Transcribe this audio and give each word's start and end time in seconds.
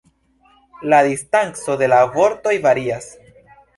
La 0.93 1.03
distanco 1.07 1.75
de 1.83 1.91
la 1.93 1.99
vortoj 2.17 2.55
varias. 2.65 3.11